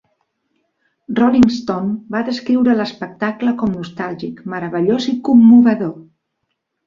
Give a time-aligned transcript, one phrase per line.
[1.19, 5.93] "Rolling Stone" va descriure l"espectacle com "nostàlgic, meravellós i commovedor".